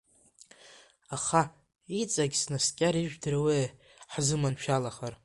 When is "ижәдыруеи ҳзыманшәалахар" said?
2.97-5.13